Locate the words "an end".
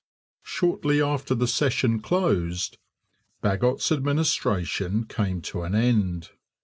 5.61-6.31